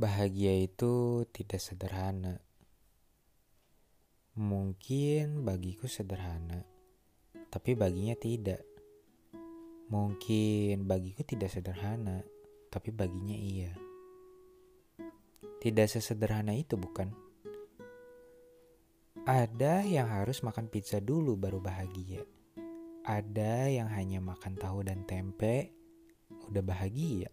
[0.00, 2.40] Bahagia itu tidak sederhana.
[4.32, 6.64] Mungkin bagiku sederhana,
[7.52, 8.64] tapi baginya tidak.
[9.92, 12.24] Mungkin bagiku tidak sederhana,
[12.72, 13.76] tapi baginya iya.
[15.60, 17.12] Tidak sesederhana itu, bukan?
[19.28, 22.24] Ada yang harus makan pizza dulu baru bahagia.
[23.04, 25.76] Ada yang hanya makan tahu dan tempe
[26.48, 27.28] udah bahagia.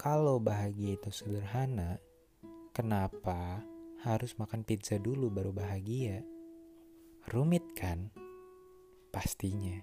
[0.00, 2.00] Kalau bahagia itu sederhana,
[2.72, 3.60] kenapa
[4.00, 6.24] harus makan pizza dulu baru bahagia?
[7.28, 8.08] Rumit kan?
[9.12, 9.76] Pastinya.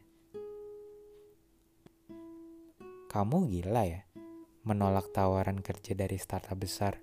[3.13, 4.09] Kamu gila ya?
[4.66, 6.97] Menolak tawaran kerja dari startup besar.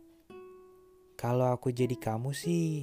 [1.14, 2.82] Kalau aku jadi kamu sih,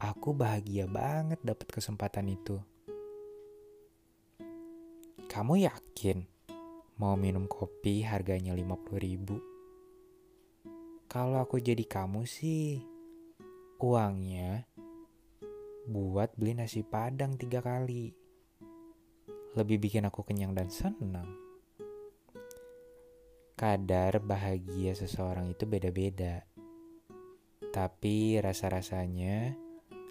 [0.00, 2.56] aku bahagia banget dapat kesempatan itu.
[5.28, 6.35] Kamu yakin
[6.96, 9.36] mau minum kopi harganya 50 ribu.
[11.04, 12.80] Kalau aku jadi kamu sih,
[13.84, 14.64] uangnya
[15.86, 18.16] buat beli nasi padang tiga kali.
[19.52, 21.28] Lebih bikin aku kenyang dan senang.
[23.56, 26.48] Kadar bahagia seseorang itu beda-beda.
[27.72, 29.52] Tapi rasa-rasanya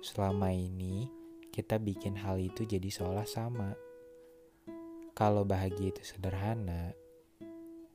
[0.06, 1.10] selama ini
[1.50, 3.85] kita bikin hal itu jadi seolah sama.
[5.16, 6.92] Kalau bahagia itu sederhana,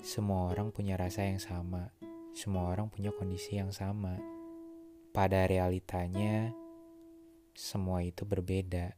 [0.00, 1.92] semua orang punya rasa yang sama,
[2.32, 4.16] semua orang punya kondisi yang sama.
[5.12, 6.48] Pada realitanya,
[7.52, 8.96] semua itu berbeda.